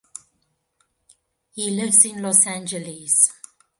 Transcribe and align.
He 1.53 1.69
lives 1.69 2.05
in 2.05 2.23
Los 2.23 2.47
Angeles. 2.47 3.31